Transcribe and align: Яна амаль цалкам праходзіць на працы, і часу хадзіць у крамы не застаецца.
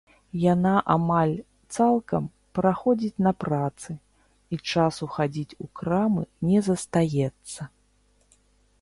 Яна 0.43 0.69
амаль 0.93 1.33
цалкам 1.75 2.23
праходзіць 2.61 3.21
на 3.27 3.33
працы, 3.43 3.89
і 4.53 4.61
часу 4.71 5.03
хадзіць 5.19 5.57
у 5.67 5.71
крамы 5.81 6.23
не 6.51 6.59
застаецца. 6.73 7.73